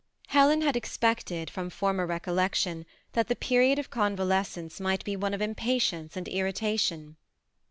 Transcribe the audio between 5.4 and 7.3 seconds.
impatience and irritation.